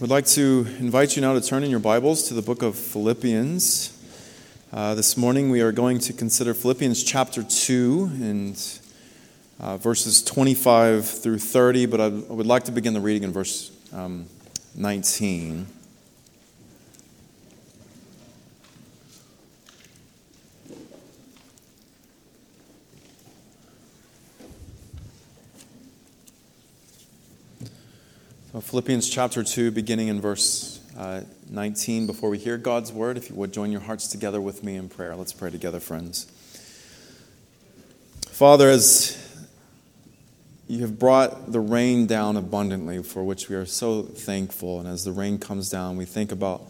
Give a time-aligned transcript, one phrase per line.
[0.00, 2.76] would like to invite you now to turn in your Bibles to the book of
[2.76, 3.98] Philippians.
[4.70, 8.80] Uh, this morning we are going to consider Philippians chapter 2 and
[9.58, 13.72] uh, verses 25 through 30, but I would like to begin the reading in verse
[13.94, 14.26] um,
[14.74, 15.66] 19.
[28.66, 32.08] Philippians chapter 2, beginning in verse uh, 19.
[32.08, 34.88] Before we hear God's word, if you would join your hearts together with me in
[34.88, 35.14] prayer.
[35.14, 36.24] Let's pray together, friends.
[38.28, 39.16] Father, as
[40.66, 45.04] you have brought the rain down abundantly, for which we are so thankful, and as
[45.04, 46.62] the rain comes down, we think about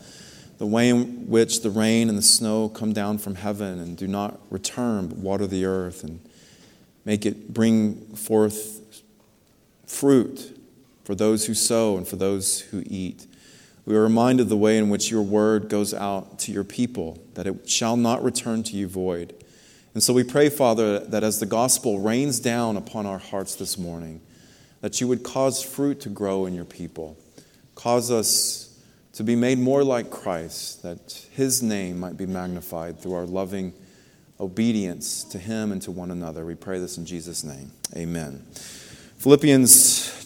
[0.58, 4.06] the way in which the rain and the snow come down from heaven and do
[4.06, 6.20] not return but water the earth and
[7.06, 8.83] make it bring forth
[9.86, 10.55] fruit
[11.06, 13.28] for those who sow and for those who eat.
[13.84, 17.22] We are reminded of the way in which your word goes out to your people,
[17.34, 19.33] that it shall not return to you void.
[19.95, 23.78] And so we pray, Father, that as the gospel rains down upon our hearts this
[23.78, 24.20] morning,
[24.80, 27.17] that you would cause fruit to grow in your people.
[27.77, 28.77] Cause us
[29.12, 33.73] to be made more like Christ, that his name might be magnified through our loving
[34.41, 36.45] obedience to him and to one another.
[36.45, 37.70] We pray this in Jesus' name.
[37.95, 38.45] Amen.
[39.19, 40.25] Philippians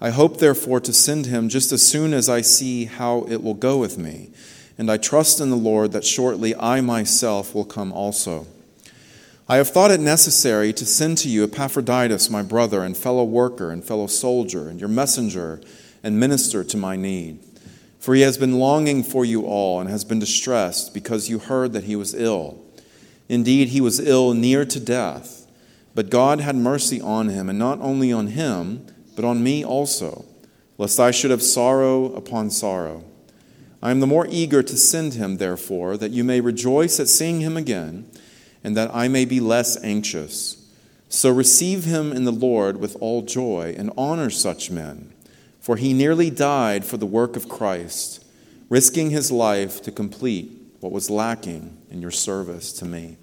[0.00, 3.54] I hope, therefore, to send him just as soon as I see how it will
[3.54, 4.30] go with me.
[4.78, 8.46] And I trust in the Lord that shortly I myself will come also.
[9.48, 13.70] I have thought it necessary to send to you Epaphroditus, my brother and fellow worker
[13.70, 15.60] and fellow soldier, and your messenger
[16.02, 17.40] and minister to my need.
[17.98, 21.72] For he has been longing for you all and has been distressed because you heard
[21.72, 22.62] that he was ill.
[23.28, 25.46] Indeed, he was ill near to death.
[25.94, 28.86] But God had mercy on him, and not only on him,
[29.18, 30.24] but on me also,
[30.76, 33.02] lest I should have sorrow upon sorrow.
[33.82, 37.40] I am the more eager to send him, therefore, that you may rejoice at seeing
[37.40, 38.08] him again,
[38.62, 40.64] and that I may be less anxious.
[41.08, 45.12] So receive him in the Lord with all joy, and honor such men,
[45.58, 48.24] for he nearly died for the work of Christ,
[48.68, 53.16] risking his life to complete what was lacking in your service to me.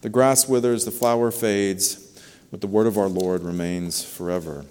[0.00, 2.18] The grass withers, the flower fades,
[2.50, 4.64] but the word of our Lord remains forever.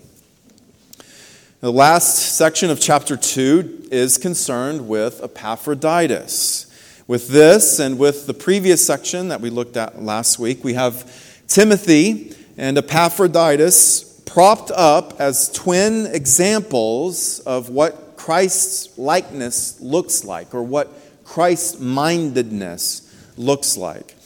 [1.64, 6.66] The last section of chapter 2 is concerned with Epaphroditus.
[7.08, 11.10] With this and with the previous section that we looked at last week, we have
[11.48, 20.64] Timothy and Epaphroditus propped up as twin examples of what Christ's likeness looks like or
[20.64, 20.92] what
[21.24, 24.18] Christ mindedness looks like.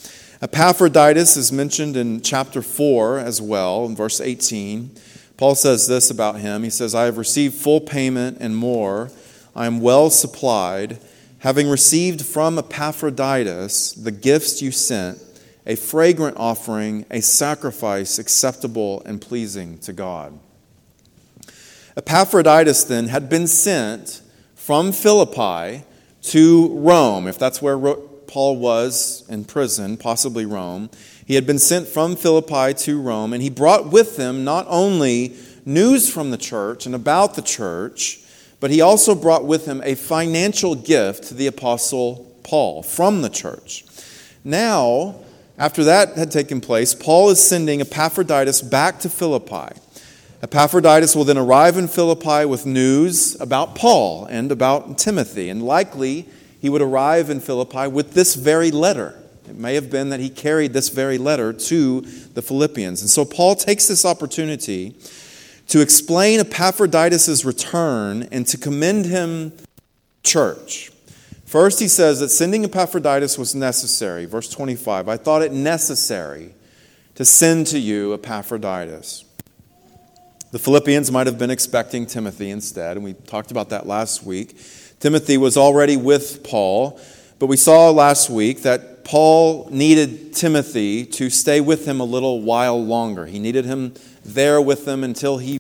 [0.42, 4.90] Epaphroditus is mentioned in chapter 4 as well, in verse 18.
[5.38, 6.64] Paul says this about him.
[6.64, 9.12] He says, I have received full payment and more.
[9.56, 11.00] I am well supplied,
[11.40, 15.20] having received from Epaphroditus the gifts you sent,
[15.66, 20.40] a fragrant offering, a sacrifice acceptable and pleasing to God.
[21.96, 24.22] Epaphroditus then had been sent
[24.56, 25.84] from Philippi
[26.22, 27.78] to Rome, if that's where
[28.28, 30.90] Paul was in prison, possibly Rome.
[31.28, 35.36] He had been sent from Philippi to Rome, and he brought with him not only
[35.66, 38.22] news from the church and about the church,
[38.62, 43.30] but he also brought with him a financial gift to the apostle Paul from the
[43.30, 43.84] church.
[44.46, 45.16] Now,
[45.58, 49.78] after that had taken place, Paul is sending Epaphroditus back to Philippi.
[50.42, 56.26] Epaphroditus will then arrive in Philippi with news about Paul and about Timothy, and likely
[56.62, 59.22] he would arrive in Philippi with this very letter.
[59.50, 63.02] It may have been that he carried this very letter to the Philippians.
[63.02, 64.96] And so Paul takes this opportunity
[65.68, 69.54] to explain Epaphroditus' return and to commend him
[70.24, 70.92] church.
[71.46, 74.26] First, he says that sending Epaphroditus was necessary.
[74.26, 76.54] Verse 25 I thought it necessary
[77.16, 79.24] to send to you Epaphroditus.
[80.52, 84.58] The Philippians might have been expecting Timothy instead, and we talked about that last week.
[85.00, 87.00] Timothy was already with Paul,
[87.40, 92.42] but we saw last week that Paul needed Timothy to stay with him a little
[92.42, 93.26] while longer.
[93.26, 93.94] He needed him
[94.26, 95.60] there with them until he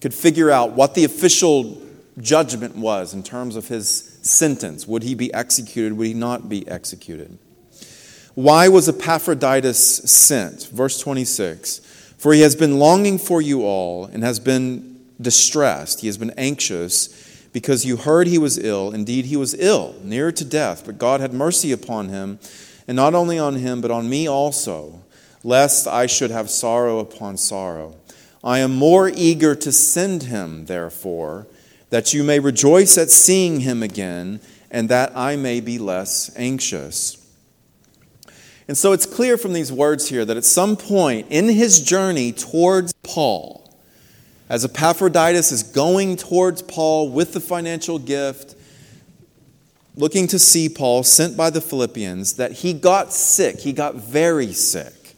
[0.00, 1.82] could figure out what the official
[2.20, 4.86] judgment was in terms of his sentence.
[4.86, 5.94] Would he be executed?
[5.94, 7.36] Would he not be executed?
[8.36, 10.68] Why was Epaphroditus sent?
[10.68, 11.80] Verse 26
[12.16, 16.02] For he has been longing for you all and has been distressed.
[16.02, 18.92] He has been anxious because you heard he was ill.
[18.92, 22.38] Indeed, he was ill, near to death, but God had mercy upon him,
[22.88, 25.02] and not only on him, but on me also,
[25.44, 27.94] lest I should have sorrow upon sorrow.
[28.42, 31.46] I am more eager to send him, therefore,
[31.90, 34.40] that you may rejoice at seeing him again,
[34.70, 37.16] and that I may be less anxious.
[38.66, 42.32] And so it's clear from these words here that at some point in his journey
[42.32, 43.70] towards Paul,
[44.48, 48.54] as Epaphroditus is going towards Paul with the financial gift,
[49.98, 53.58] looking to see Paul, sent by the Philippians, that he got sick.
[53.60, 55.16] He got very sick.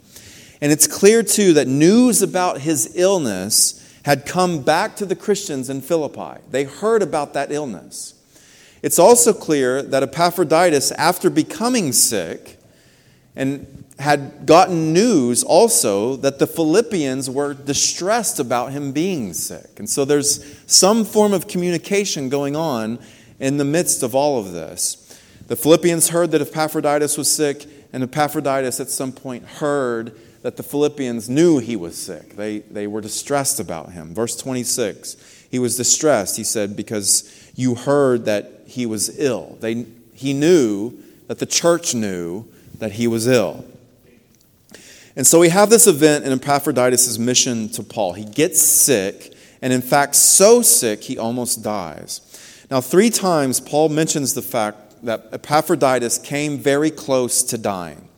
[0.60, 5.68] And it's clear, too, that news about his illness had come back to the Christians
[5.68, 6.40] in Philippi.
[6.50, 8.14] They heard about that illness.
[8.82, 12.58] It's also clear that Epaphroditus, after becoming sick,
[13.36, 19.78] and had gotten news also that the Philippians were distressed about him being sick.
[19.78, 22.98] And so there's some form of communication going on
[23.40, 25.18] in the midst of all of this.
[25.48, 30.62] The Philippians heard that Epaphroditus was sick, and Epaphroditus at some point heard that the
[30.62, 32.36] Philippians knew he was sick.
[32.36, 34.14] They, they were distressed about him.
[34.14, 39.58] Verse 26 he was distressed, he said, because you heard that he was ill.
[39.60, 39.84] They,
[40.14, 40.96] he knew
[41.26, 42.46] that the church knew
[42.78, 43.64] that he was ill.
[45.16, 48.12] And so we have this event in Epaphroditus' mission to Paul.
[48.12, 52.20] He gets sick, and in fact, so sick he almost dies.
[52.70, 58.08] Now, three times Paul mentions the fact that Epaphroditus came very close to dying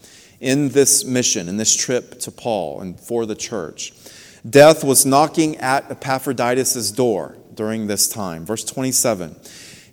[0.40, 3.94] in this mission, in this trip to Paul and for the church.
[4.48, 8.44] Death was knocking at Epaphroditus' door during this time.
[8.44, 9.36] Verse 27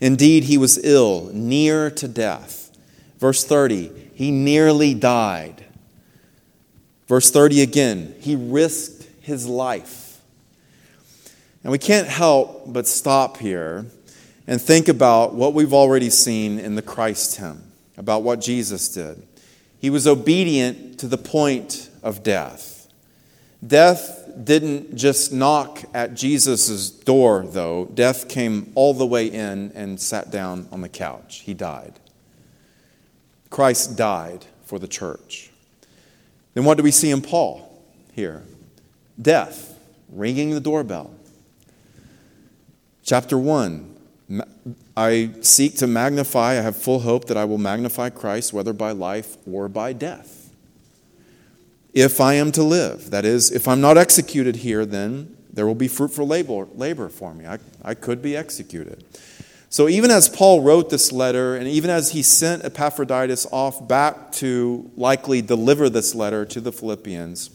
[0.02, 2.76] Indeed, he was ill, near to death.
[3.18, 5.64] Verse 30 He nearly died.
[7.08, 10.22] Verse 30 again, he risked his life.
[11.64, 13.86] And we can't help but stop here
[14.50, 19.22] and think about what we've already seen in the Christ hymn, about what Jesus did.
[19.80, 22.92] He was obedient to the point of death.
[23.66, 27.86] Death didn't just knock at Jesus' door, though.
[27.94, 31.42] Death came all the way in and sat down on the couch.
[31.46, 32.00] He died.
[33.52, 35.52] Christ died for the church.
[36.56, 38.42] Then what do we see in Paul here?
[39.22, 39.78] Death,
[40.12, 41.14] ringing the doorbell.
[43.04, 43.89] Chapter 1
[44.96, 48.92] I seek to magnify, I have full hope that I will magnify Christ, whether by
[48.92, 50.52] life or by death.
[51.94, 55.76] If I am to live, that is, if I'm not executed here, then there will
[55.76, 57.48] be fruitful labor, labor for me.
[57.48, 59.04] I, I could be executed.
[59.72, 64.32] So, even as Paul wrote this letter, and even as he sent Epaphroditus off back
[64.34, 67.52] to likely deliver this letter to the Philippians,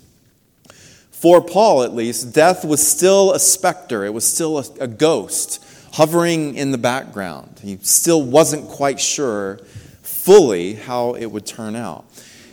[1.11, 5.64] for Paul at least, death was still a specter, it was still a, a ghost
[5.95, 7.61] hovering in the background.
[7.63, 9.59] He still wasn't quite sure
[10.03, 12.05] fully how it would turn out.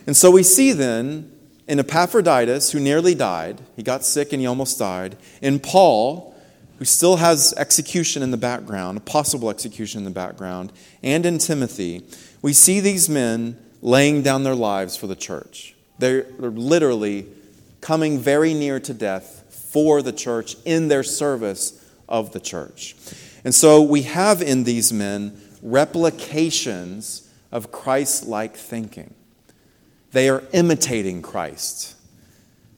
[0.06, 1.32] And so we see then
[1.68, 6.36] in Epaphroditus, who nearly died, he got sick and he almost died, in Paul,
[6.78, 10.72] who still has execution in the background, a possible execution in the background,
[11.02, 12.04] and in Timothy,
[12.44, 15.74] we see these men laying down their lives for the church.
[15.98, 17.26] They're, they're literally
[17.80, 22.96] coming very near to death for the church in their service of the church.
[23.44, 29.14] And so we have in these men replications of Christ like thinking.
[30.12, 31.96] They are imitating Christ.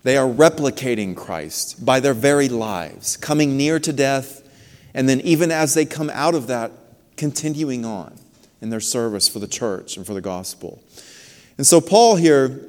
[0.04, 4.42] They are replicating Christ by their very lives, coming near to death,
[4.94, 6.72] and then even as they come out of that,
[7.16, 8.14] continuing on
[8.62, 10.84] in their service for the church and for the gospel.
[11.58, 12.60] And so, Paul here,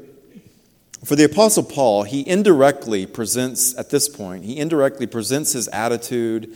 [1.05, 6.55] for the Apostle Paul, he indirectly presents, at this point, he indirectly presents his attitude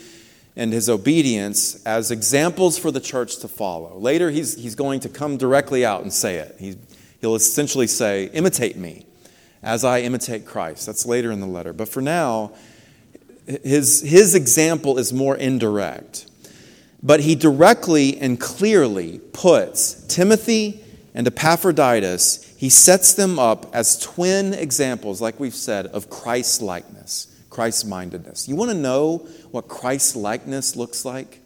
[0.58, 3.96] and his obedience as examples for the church to follow.
[3.96, 6.56] Later, he's, he's going to come directly out and say it.
[6.58, 6.76] He,
[7.20, 9.06] he'll essentially say, Imitate me
[9.62, 10.84] as I imitate Christ.
[10.84, 11.72] That's later in the letter.
[11.72, 12.52] But for now,
[13.62, 16.26] his, his example is more indirect.
[17.02, 20.84] But he directly and clearly puts Timothy
[21.14, 27.28] and Epaphroditus, he sets them up as twin examples, like we've said, of Christ likeness,
[27.58, 28.46] Christ mindedness.
[28.46, 31.40] You want to know what Christ likeness looks like?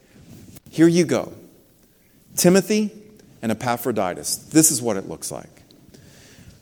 [0.68, 1.32] Here you go
[2.36, 2.90] Timothy
[3.40, 4.36] and Epaphroditus.
[4.36, 5.62] This is what it looks like.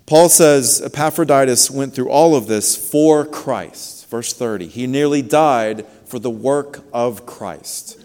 [0.06, 4.08] Paul says Epaphroditus went through all of this for Christ.
[4.08, 4.68] Verse 30.
[4.68, 8.00] He nearly died for the work of Christ.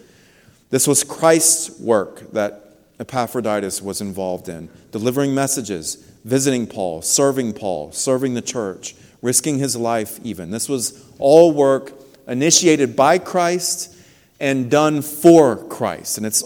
[0.72, 7.92] This was Christ's work that Epaphroditus was involved in delivering messages, visiting Paul, serving Paul,
[7.92, 10.52] serving the church, risking his life, even.
[10.52, 11.92] This was all work
[12.28, 13.94] initiated by Christ
[14.40, 16.18] and done for Christ.
[16.18, 16.44] And it's,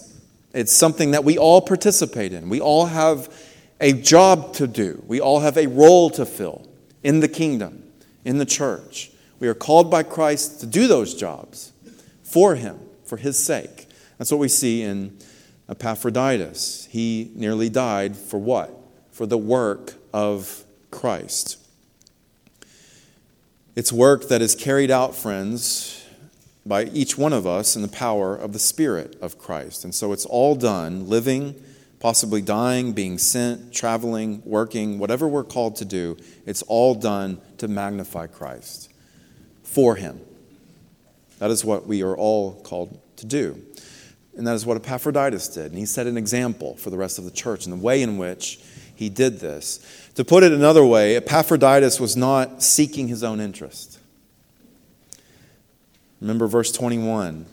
[0.54, 2.48] it's something that we all participate in.
[2.48, 3.32] We all have
[3.82, 6.68] a job to do, we all have a role to fill
[7.04, 7.84] in the kingdom,
[8.26, 9.12] in the church.
[9.40, 11.72] We are called by Christ to do those jobs
[12.24, 13.88] for Him, for His sake.
[14.18, 15.18] That's what we see in
[15.70, 16.88] Epaphroditus.
[16.92, 18.74] He nearly died for what?
[19.12, 21.59] For the work of Christ.
[23.80, 26.06] It's work that is carried out, friends,
[26.66, 29.86] by each one of us in the power of the Spirit of Christ.
[29.86, 31.56] And so it's all done, living,
[32.02, 37.70] possibly dying, being sent, traveling, working, whatever we're called to do, it's all done to
[37.70, 38.92] magnify Christ
[39.64, 40.20] for Him.
[41.38, 43.64] That is what we are all called to do.
[44.36, 45.68] And that is what Epaphroditus did.
[45.68, 48.18] And he set an example for the rest of the church in the way in
[48.18, 48.60] which
[49.00, 49.80] he did this.
[50.16, 53.98] To put it another way, Epaphroditus was not seeking his own interest.
[56.20, 57.46] Remember verse 21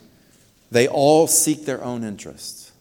[0.69, 2.73] they all seek their own interest.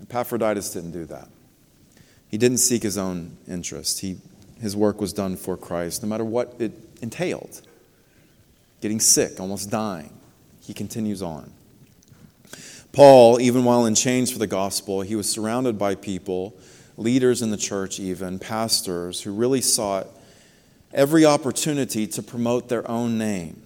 [0.00, 1.26] Epaphroditus didn't do that.
[2.28, 3.98] He didn't seek his own interest.
[3.98, 4.18] He,
[4.60, 6.70] his work was done for Christ, no matter what it
[7.02, 7.60] entailed.
[8.80, 10.12] Getting sick, almost dying.
[10.60, 11.50] He continues on.
[12.92, 16.54] Paul, even while in chains for the gospel, he was surrounded by people,
[16.96, 20.06] leaders in the church, even pastors, who really sought
[20.92, 23.62] every opportunity to promote their own name.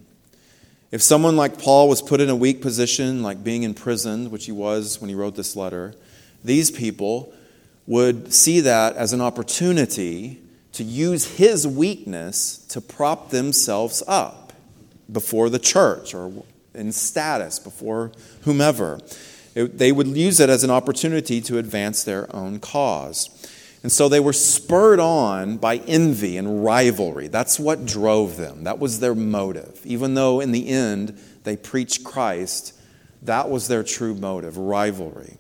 [0.91, 4.53] If someone like Paul was put in a weak position, like being imprisoned, which he
[4.53, 5.95] was when he wrote this letter,
[6.43, 7.33] these people
[7.87, 10.41] would see that as an opportunity
[10.73, 14.53] to use his weakness to prop themselves up
[15.11, 16.33] before the church or
[16.75, 19.01] in status before whomever.
[19.61, 23.29] It, they would use it as an opportunity to advance their own cause.
[23.83, 27.29] And so they were spurred on by envy and rivalry.
[27.29, 28.65] That's what drove them.
[28.65, 29.81] That was their motive.
[29.85, 32.75] Even though in the end they preached Christ,
[33.23, 35.39] that was their true motive rivalry.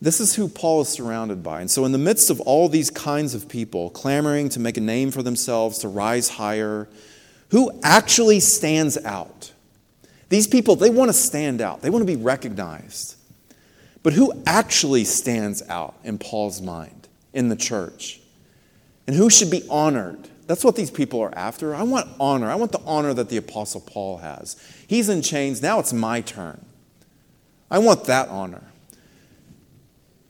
[0.00, 1.60] This is who Paul is surrounded by.
[1.60, 4.80] And so, in the midst of all these kinds of people clamoring to make a
[4.80, 6.88] name for themselves, to rise higher,
[7.50, 9.52] who actually stands out?
[10.28, 13.16] These people, they want to stand out, they want to be recognized.
[14.02, 18.20] But who actually stands out in Paul's mind in the church?
[19.06, 20.28] And who should be honored?
[20.46, 21.74] That's what these people are after.
[21.74, 22.50] I want honor.
[22.50, 24.56] I want the honor that the Apostle Paul has.
[24.86, 25.60] He's in chains.
[25.60, 26.64] Now it's my turn.
[27.70, 28.64] I want that honor.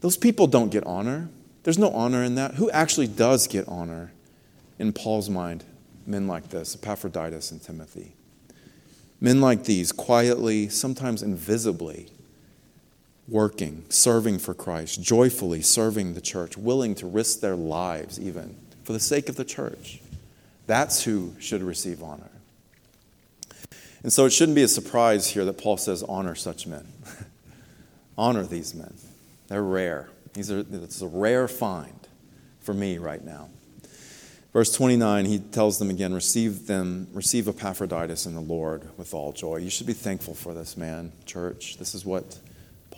[0.00, 1.28] Those people don't get honor.
[1.62, 2.54] There's no honor in that.
[2.54, 4.12] Who actually does get honor
[4.78, 5.64] in Paul's mind?
[6.06, 8.14] Men like this, Epaphroditus and Timothy.
[9.20, 12.08] Men like these, quietly, sometimes invisibly,
[13.28, 18.92] working, serving for Christ, joyfully serving the church, willing to risk their lives even for
[18.92, 20.00] the sake of the church.
[20.66, 22.30] That's who should receive honor.
[24.02, 26.86] And so it shouldn't be a surprise here that Paul says, honor such men.
[28.18, 28.94] honor these men.
[29.48, 30.08] They're rare.
[30.34, 32.06] These are, it's a rare find
[32.60, 33.48] for me right now.
[34.52, 39.32] Verse 29, he tells them again, receive them, receive Epaphroditus in the Lord with all
[39.32, 39.56] joy.
[39.56, 41.76] You should be thankful for this man, church.
[41.78, 42.38] This is what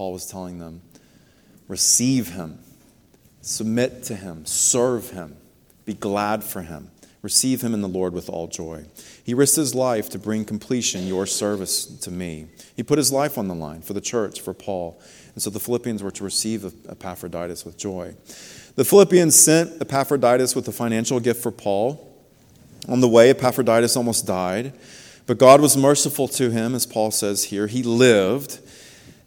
[0.01, 0.81] Paul was telling them.
[1.69, 2.59] Receive him,
[3.43, 5.37] submit to him, serve him,
[5.85, 6.91] be glad for him.
[7.21, 8.87] Receive him in the Lord with all joy.
[9.23, 12.47] He risked his life to bring completion your service to me.
[12.75, 14.99] He put his life on the line for the church, for Paul.
[15.35, 18.15] And so the Philippians were to receive Epaphroditus with joy.
[18.77, 22.11] The Philippians sent Epaphroditus with a financial gift for Paul.
[22.89, 24.73] On the way, Epaphroditus almost died,
[25.27, 27.67] but God was merciful to him, as Paul says here.
[27.67, 28.61] He lived,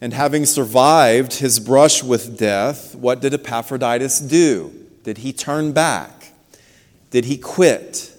[0.03, 4.69] and having survived his brush with death, what did Epaphroditus do?
[5.05, 6.33] Did he turn back?
[7.09, 8.11] Did he quit?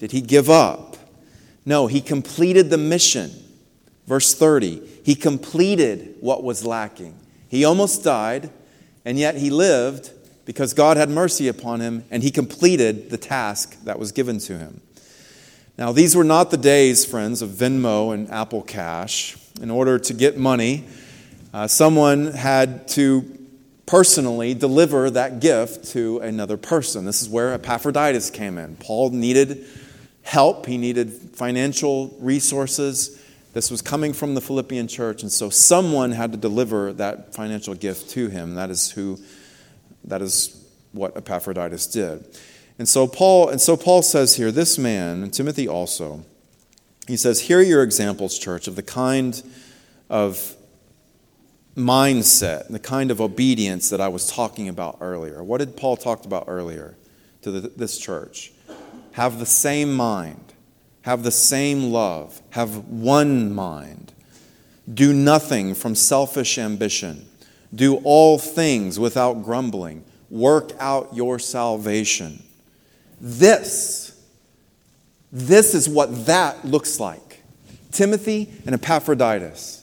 [0.00, 0.96] Did he give up?
[1.64, 3.30] No, he completed the mission.
[4.08, 7.14] Verse 30 he completed what was lacking.
[7.48, 8.50] He almost died,
[9.04, 10.10] and yet he lived
[10.46, 14.58] because God had mercy upon him, and he completed the task that was given to
[14.58, 14.80] him.
[15.78, 19.36] Now, these were not the days, friends, of Venmo and Apple Cash.
[19.62, 20.86] In order to get money,
[21.52, 23.38] uh, someone had to
[23.86, 27.04] personally deliver that gift to another person.
[27.04, 28.76] This is where Epaphroditus came in.
[28.76, 29.66] Paul needed
[30.22, 33.20] help, he needed financial resources.
[33.52, 37.74] This was coming from the Philippian church, and so someone had to deliver that financial
[37.74, 38.54] gift to him.
[38.54, 39.18] That is who
[40.04, 40.56] that is
[40.92, 42.24] what Epaphroditus did.
[42.78, 46.24] And so Paul and so Paul says here, this man, and Timothy also,
[47.08, 49.42] he says, Here are your examples, church, of the kind
[50.08, 50.54] of
[51.76, 55.42] mindset, and the kind of obedience that I was talking about earlier.
[55.42, 56.96] What did Paul talk about earlier
[57.42, 58.52] to the, this church?
[59.12, 60.52] Have the same mind,
[61.02, 64.12] have the same love, have one mind.
[64.92, 67.26] Do nothing from selfish ambition.
[67.72, 70.04] Do all things without grumbling.
[70.28, 72.42] Work out your salvation.
[73.20, 74.18] This,
[75.30, 77.42] this is what that looks like.
[77.92, 79.79] Timothy and Epaphroditus.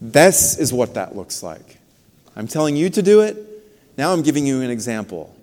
[0.00, 1.78] This is what that looks like.
[2.36, 3.36] I'm telling you to do it.
[3.96, 5.34] Now I'm giving you an example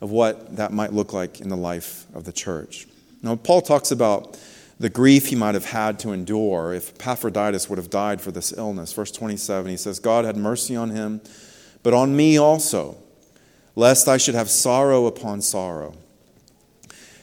[0.00, 2.86] of what that might look like in the life of the church.
[3.22, 4.38] Now, Paul talks about
[4.78, 8.52] the grief he might have had to endure if Epaphroditus would have died for this
[8.52, 8.92] illness.
[8.92, 11.22] Verse 27, he says, God had mercy on him,
[11.82, 12.98] but on me also,
[13.74, 15.94] lest I should have sorrow upon sorrow.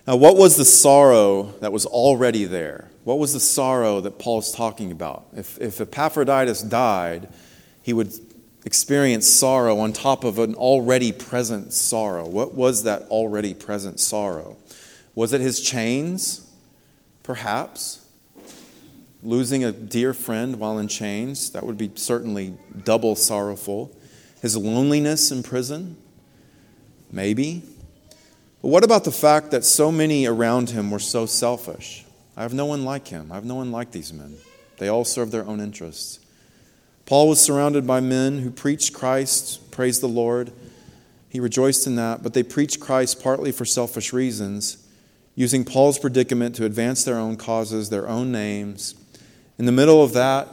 [0.07, 2.89] Now, what was the sorrow that was already there?
[3.03, 5.27] What was the sorrow that Paul's talking about?
[5.35, 7.27] If, if Epaphroditus died,
[7.81, 8.13] he would
[8.65, 12.25] experience sorrow on top of an already present sorrow.
[12.25, 14.57] What was that already present sorrow?
[15.15, 16.49] Was it his chains?
[17.23, 18.05] Perhaps.
[19.21, 23.95] Losing a dear friend while in chains, that would be certainly double sorrowful.
[24.41, 25.97] His loneliness in prison?
[27.11, 27.63] Maybe.
[28.61, 32.02] But what about the fact that so many around him were so selfish?
[32.35, 33.31] I have no one like him.
[33.31, 34.35] I have no one like these men.
[34.77, 36.19] They all serve their own interests.
[37.05, 40.51] Paul was surrounded by men who preached Christ, praised the Lord.
[41.29, 44.77] He rejoiced in that, but they preached Christ partly for selfish reasons,
[45.35, 48.95] using Paul's predicament to advance their own causes, their own names.
[49.57, 50.47] In the middle of that,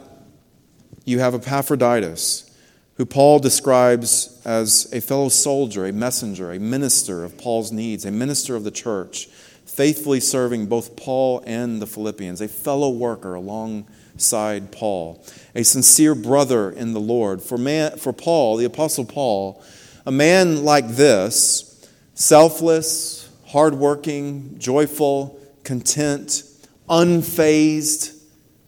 [1.05, 2.51] you have Epaphroditus,
[2.95, 8.11] who Paul describes as a fellow soldier, a messenger, a minister of Paul's needs, a
[8.11, 9.29] minister of the church
[9.65, 15.23] faithfully serving both Paul and the Philippians, a fellow worker alongside Paul,
[15.55, 17.41] a sincere brother in the Lord.
[17.41, 19.63] For, man, for Paul, the Apostle Paul,
[20.05, 26.43] a man like this, selfless, hardworking, joyful, content,
[26.89, 28.17] unfazed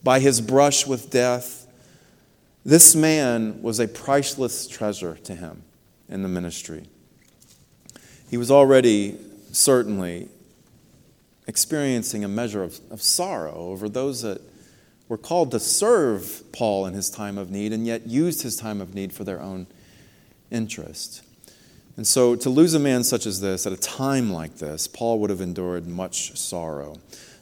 [0.04, 1.68] by his brush with death,
[2.66, 5.64] this man was a priceless treasure to him
[6.08, 6.86] in the ministry.
[8.30, 9.18] He was already
[9.52, 10.30] certainly
[11.48, 14.42] experiencing a measure of, of sorrow over those that
[15.10, 18.82] were called to serve Paul in his time of need and yet used his time
[18.82, 19.68] of need for their own
[20.50, 21.24] interest.
[21.96, 25.20] And so, to lose a man such as this at a time like this, Paul
[25.20, 26.98] would have endured much sorrow.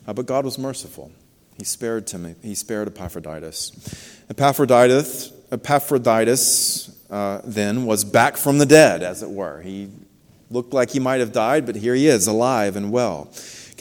[0.06, 1.12] Uh, but God was merciful.
[1.58, 3.72] He spared Timothy, he spared Epaphroditus.
[4.30, 9.62] Epaphroditus, Epaphroditus uh, then was back from the dead, as it were.
[9.62, 9.90] He
[10.50, 13.32] looked like he might have died, but here he is, alive and well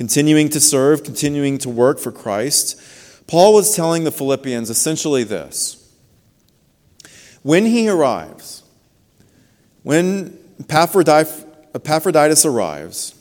[0.00, 2.80] continuing to serve, continuing to work for Christ,
[3.26, 5.76] Paul was telling the Philippians essentially this
[7.42, 8.62] When he arrives,
[9.82, 13.14] when Epaphroditus arrives,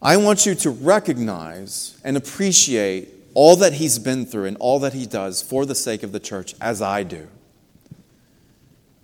[0.00, 4.92] I want you to recognize and appreciate all that he's been through and all that
[4.92, 7.26] he does for the sake of the church, as I do.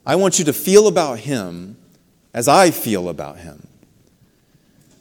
[0.06, 1.76] I want you to feel about him
[2.32, 3.66] as I feel about him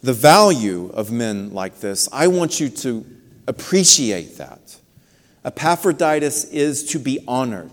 [0.02, 3.06] the value of men like this, I want you to
[3.48, 4.78] appreciate that.
[5.44, 7.72] Epaphroditus is to be honored.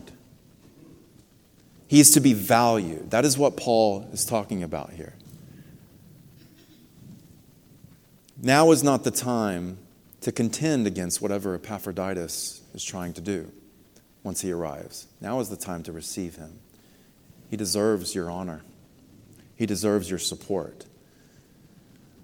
[1.86, 3.10] He is to be valued.
[3.10, 5.14] That is what Paul is talking about here.
[8.40, 9.78] Now is not the time
[10.20, 13.50] to contend against whatever Epaphroditus is trying to do
[14.22, 15.06] once he arrives.
[15.20, 16.58] Now is the time to receive him.
[17.50, 18.62] He deserves your honor,
[19.56, 20.84] he deserves your support.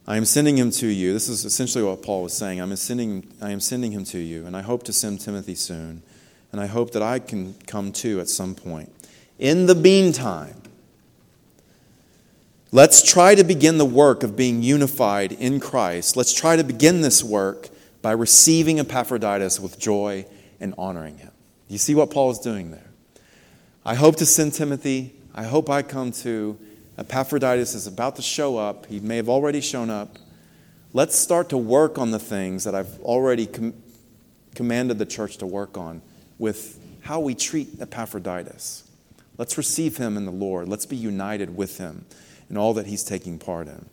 [0.06, 1.14] I am sending him to you.
[1.14, 2.60] This is essentially what Paul was saying.
[2.60, 6.02] I'm sending, I am sending him to you, and I hope to send Timothy soon.
[6.52, 8.92] And I hope that I can come too at some point.
[9.38, 10.62] In the meantime,
[12.70, 16.16] let's try to begin the work of being unified in Christ.
[16.16, 17.70] Let's try to begin this work
[18.02, 20.26] by receiving Epaphroditus with joy
[20.60, 21.32] and honoring him.
[21.66, 22.90] You see what Paul is doing there?
[23.84, 25.14] I hope to send Timothy.
[25.34, 26.58] I hope I come too.
[26.96, 28.86] Epaphroditus is about to show up.
[28.86, 30.18] He may have already shown up.
[30.92, 33.74] Let's start to work on the things that I've already com-
[34.54, 36.02] commanded the church to work on
[36.38, 38.88] with how we treat Epaphroditus.
[39.36, 40.68] Let's receive him in the Lord.
[40.68, 42.06] Let's be united with him
[42.48, 43.86] in all that he's taking part in.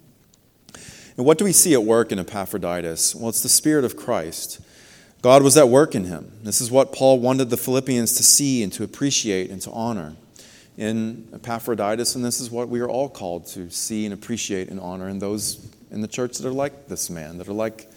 [1.18, 3.16] And what do we see at work in Epaphroditus?
[3.16, 4.62] Well, it's the Spirit of Christ.
[5.22, 6.32] God was at work in him.
[6.44, 10.16] This is what Paul wanted the Philippians to see and to appreciate and to honor
[10.78, 14.80] in Epaphroditus, and this is what we are all called to see and appreciate and
[14.80, 17.90] honor in those in the church that are like this man, that are like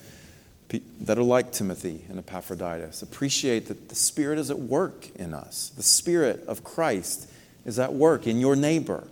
[1.03, 3.03] that are like Timothy and Epaphroditus.
[3.03, 5.71] Appreciate that the Spirit is at work in us.
[5.77, 7.31] The Spirit of Christ
[7.65, 9.07] is at work in your neighbor.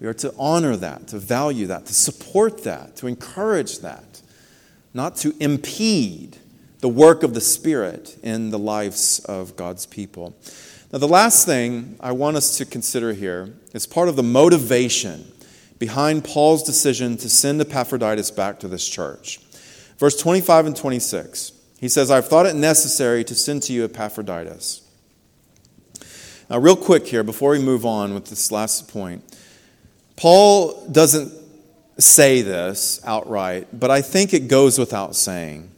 [0.00, 4.22] We are to honor that, to value that, to support that, to encourage that,
[4.94, 6.36] not to impede
[6.80, 10.36] the work of the Spirit in the lives of God's people.
[10.90, 15.30] Now, the last thing I want us to consider here is part of the motivation
[15.78, 19.38] behind Paul's decision to send Epaphroditus back to this church.
[19.98, 24.82] Verse 25 and 26, he says, I've thought it necessary to send to you Epaphroditus.
[26.48, 29.22] Now, real quick here, before we move on with this last point,
[30.16, 31.32] Paul doesn't
[31.98, 35.70] say this outright, but I think it goes without saying.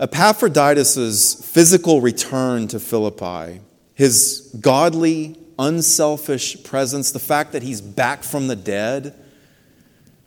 [0.00, 3.60] Epaphroditus' physical return to Philippi,
[3.94, 9.14] his godly, unselfish presence, the fact that he's back from the dead,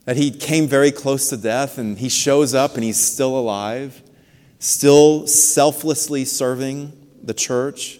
[0.05, 4.01] that he came very close to death and he shows up and he's still alive,
[4.59, 7.99] still selflessly serving the church,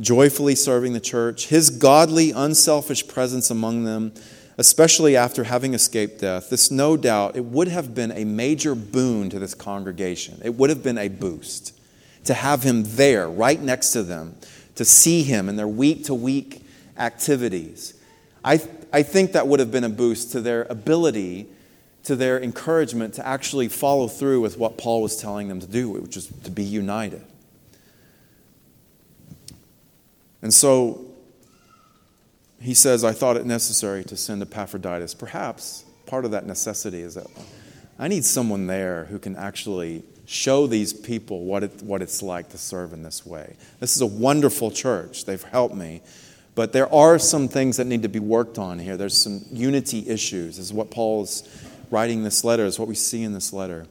[0.00, 1.48] joyfully serving the church.
[1.48, 4.14] His godly, unselfish presence among them,
[4.56, 9.30] especially after having escaped death, this no doubt, it would have been a major boon
[9.30, 10.40] to this congregation.
[10.42, 11.78] It would have been a boost
[12.24, 14.34] to have him there, right next to them,
[14.78, 16.64] to see him in their week to week
[16.96, 17.94] activities.
[18.44, 18.60] I
[18.92, 21.48] I think that would have been a boost to their ability,
[22.04, 25.90] to their encouragement to actually follow through with what Paul was telling them to do,
[25.90, 27.24] which is to be united.
[30.40, 31.04] And so
[32.60, 35.12] he says, I thought it necessary to send Epaphroditus.
[35.12, 37.26] Perhaps part of that necessity is that
[37.98, 42.50] I need someone there who can actually show these people what, it, what it's like
[42.50, 43.56] to serve in this way.
[43.80, 45.24] This is a wonderful church.
[45.24, 46.02] They've helped me.
[46.54, 48.98] But there are some things that need to be worked on here.
[48.98, 51.48] There's some unity issues, this is what Paul's
[51.90, 53.86] writing this letter, is what we see in this letter.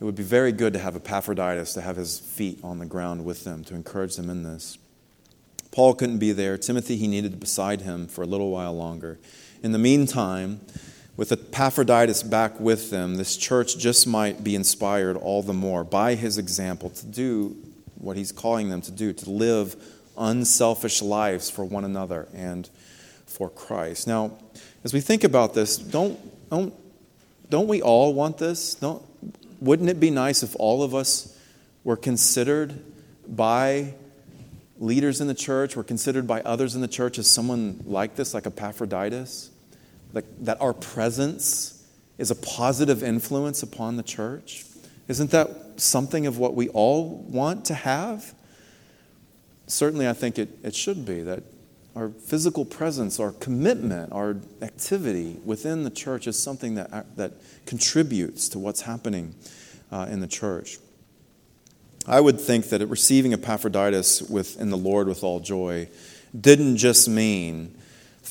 [0.00, 3.24] It would be very good to have Epaphroditus, to have his feet on the ground
[3.24, 4.78] with them, to encourage them in this.
[5.70, 6.58] Paul couldn't be there.
[6.58, 9.18] Timothy, he needed beside him for a little while longer.
[9.62, 10.60] In the meantime,
[11.18, 16.14] with Epaphroditus back with them, this church just might be inspired all the more by
[16.14, 17.56] his example to do
[17.96, 19.74] what he's calling them to do, to live
[20.16, 22.70] unselfish lives for one another and
[23.26, 24.06] for Christ.
[24.06, 24.38] Now,
[24.84, 26.72] as we think about this, don't, don't,
[27.50, 28.76] don't we all want this?
[28.76, 29.02] Don't,
[29.60, 31.36] wouldn't it be nice if all of us
[31.82, 32.80] were considered
[33.26, 33.92] by
[34.78, 38.34] leaders in the church, were considered by others in the church as someone like this,
[38.34, 39.50] like Epaphroditus?
[40.12, 44.64] Like, that our presence is a positive influence upon the church?
[45.06, 48.34] Isn't that something of what we all want to have?
[49.68, 51.42] certainly I think it, it should be that
[51.94, 57.32] our physical presence, our commitment, our activity within the church is something that, that
[57.66, 59.34] contributes to what's happening
[59.90, 60.78] uh, in the church.
[62.06, 65.88] I would think that receiving Epaphroditus with, in the Lord with all joy
[66.38, 67.76] didn't just mean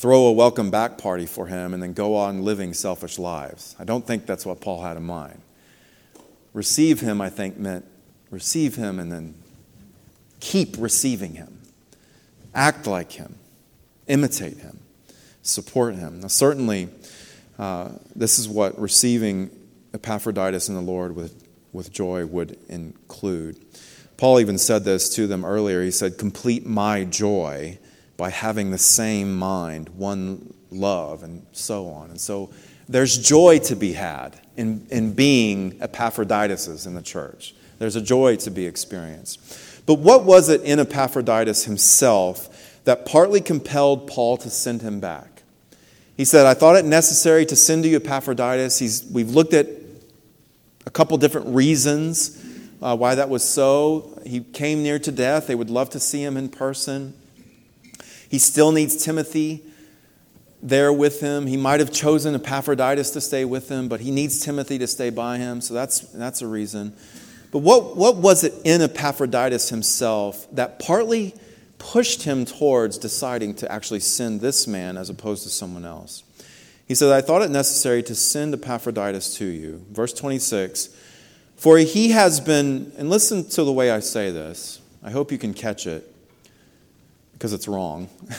[0.00, 3.74] throw a welcome back party for him and then go on living selfish lives.
[3.78, 5.40] I don't think that's what Paul had in mind.
[6.52, 7.84] Receive him, I think, meant
[8.30, 9.34] receive him and then
[10.40, 11.58] Keep receiving him.
[12.54, 13.36] Act like him.
[14.06, 14.78] Imitate him.
[15.42, 16.20] Support him.
[16.20, 16.88] Now, certainly,
[17.58, 19.50] uh, this is what receiving
[19.94, 23.58] Epaphroditus in the Lord with, with joy would include.
[24.16, 25.82] Paul even said this to them earlier.
[25.82, 27.78] He said, Complete my joy
[28.18, 32.10] by having the same mind, one love, and so on.
[32.10, 32.50] And so
[32.88, 37.54] there's joy to be had in, in being Epaphroditus in the church.
[37.78, 39.86] There's a joy to be experienced.
[39.86, 45.42] But what was it in Epaphroditus himself that partly compelled Paul to send him back?
[46.16, 48.80] He said, I thought it necessary to send to you Epaphroditus.
[48.80, 49.68] He's, we've looked at
[50.84, 52.44] a couple different reasons
[52.82, 54.20] uh, why that was so.
[54.26, 55.46] He came near to death.
[55.46, 57.14] They would love to see him in person.
[58.28, 59.62] He still needs Timothy
[60.62, 61.46] there with him.
[61.46, 65.10] He might have chosen Epaphroditus to stay with him, but he needs Timothy to stay
[65.10, 65.60] by him.
[65.60, 66.94] So that's, that's a reason.
[67.50, 71.34] But what, what was it in Epaphroditus himself that partly
[71.78, 76.24] pushed him towards deciding to actually send this man as opposed to someone else?
[76.86, 79.84] He said, I thought it necessary to send Epaphroditus to you.
[79.90, 80.88] Verse 26
[81.56, 85.38] For he has been, and listen to the way I say this, I hope you
[85.38, 86.12] can catch it
[87.38, 88.08] because it's wrong.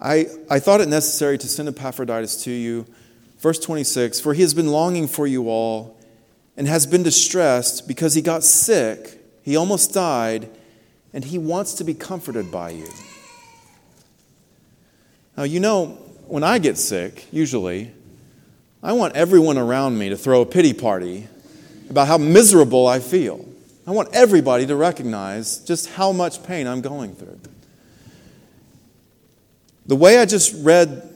[0.00, 2.86] I, I thought it necessary to send Epaphroditus to you.
[3.40, 5.98] Verse 26 For he has been longing for you all
[6.56, 10.48] and has been distressed because he got sick, he almost died,
[11.12, 12.88] and he wants to be comforted by you.
[15.36, 15.88] Now, you know,
[16.26, 17.92] when I get sick, usually,
[18.82, 21.26] I want everyone around me to throw a pity party
[21.90, 23.44] about how miserable I feel.
[23.88, 27.40] I want everybody to recognize just how much pain I'm going through.
[29.86, 31.08] The way I just read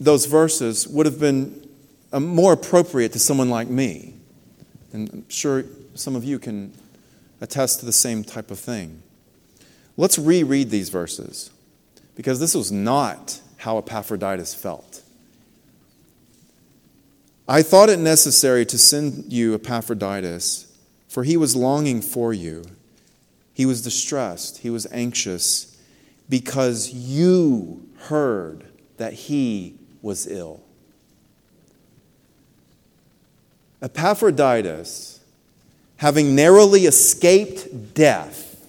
[0.00, 1.68] those verses would have been
[2.12, 4.14] uh, more appropriate to someone like me.
[4.92, 6.72] And I'm sure some of you can
[7.40, 9.00] attest to the same type of thing.
[9.96, 11.52] Let's reread these verses
[12.16, 15.02] because this was not how Epaphroditus felt.
[17.46, 20.67] I thought it necessary to send you Epaphroditus,
[21.08, 22.64] for he was longing for you.
[23.54, 25.76] He was distressed, he was anxious,
[26.28, 28.64] because you heard
[28.98, 30.60] that he was ill.
[33.80, 35.20] Epaphroditus,
[35.96, 38.66] having narrowly escaped death,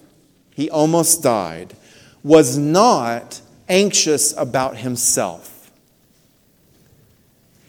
[0.54, 1.74] he almost died,
[2.22, 5.70] was not anxious about himself.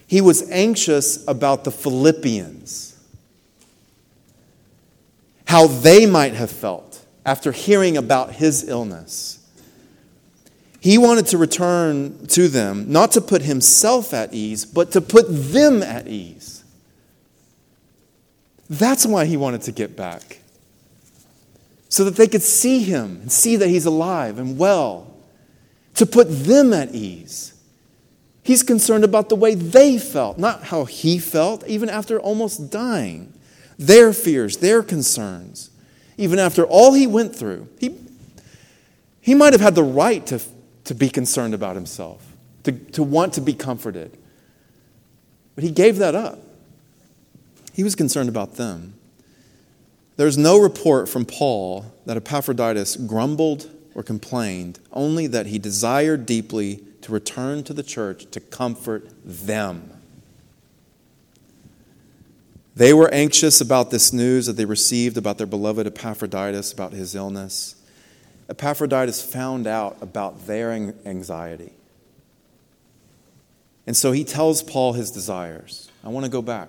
[0.06, 2.91] He was anxious about the Philippians,
[5.52, 9.38] how they might have felt after hearing about his illness.
[10.80, 15.26] He wanted to return to them, not to put himself at ease, but to put
[15.28, 16.64] them at ease.
[18.70, 20.40] That's why he wanted to get back.
[21.90, 25.14] So that they could see him and see that he's alive and well,
[25.96, 27.52] to put them at ease.
[28.42, 33.34] He's concerned about the way they felt, not how he felt, even after almost dying.
[33.78, 35.70] Their fears, their concerns.
[36.16, 37.98] Even after all he went through, he,
[39.20, 40.40] he might have had the right to,
[40.84, 44.16] to be concerned about himself, to, to want to be comforted.
[45.54, 46.38] But he gave that up.
[47.72, 48.94] He was concerned about them.
[50.16, 56.82] There's no report from Paul that Epaphroditus grumbled or complained, only that he desired deeply
[57.02, 59.91] to return to the church to comfort them.
[62.74, 67.14] They were anxious about this news that they received about their beloved Epaphroditus, about his
[67.14, 67.76] illness.
[68.48, 71.72] Epaphroditus found out about their anxiety.
[73.86, 75.90] And so he tells Paul his desires.
[76.04, 76.68] I want to go back.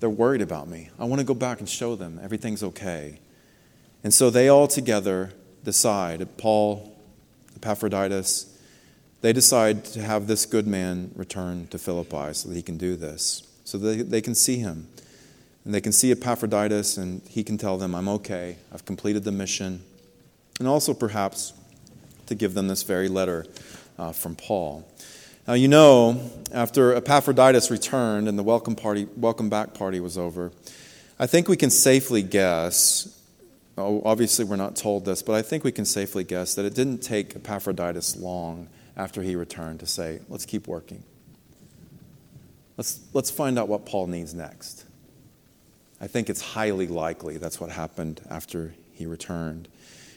[0.00, 0.90] They're worried about me.
[0.98, 3.20] I want to go back and show them everything's okay.
[4.02, 5.32] And so they all together
[5.64, 6.96] decide, Paul,
[7.56, 8.56] Epaphroditus,
[9.20, 12.94] they decide to have this good man return to Philippi so that he can do
[12.94, 14.86] this, so that they can see him.
[15.64, 18.58] And they can see Epaphroditus, and he can tell them, I'm okay.
[18.72, 19.82] I've completed the mission.
[20.60, 21.52] And also, perhaps,
[22.26, 23.44] to give them this very letter
[23.98, 24.88] uh, from Paul.
[25.48, 30.52] Now, you know, after Epaphroditus returned and the welcome, party, welcome back party was over,
[31.18, 33.20] I think we can safely guess,
[33.76, 36.74] oh, obviously we're not told this, but I think we can safely guess that it
[36.74, 41.02] didn't take Epaphroditus long after he returned to say, let's keep working.
[42.76, 44.84] Let's, let's find out what Paul needs next.
[46.00, 49.68] I think it's highly likely that's what happened after he returned.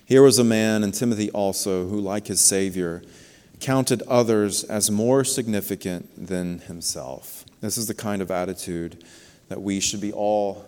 [0.06, 3.02] Here was a man, and Timothy also, who, like his Savior,
[3.60, 7.46] counted others as more significant than himself.
[7.62, 9.04] This is the kind of attitude
[9.50, 10.66] that we should be all,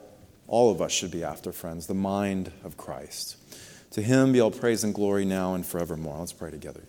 [0.47, 3.37] all of us should be after, friends, the mind of Christ.
[3.91, 6.19] To him be all praise and glory now and forevermore.
[6.19, 6.83] Let's pray together.